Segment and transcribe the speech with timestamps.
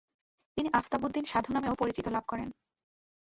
[0.57, 2.49] তিনি 'আফতাবউদ্দিন সাধু' নামেও পরিচিতি লাভ করেন।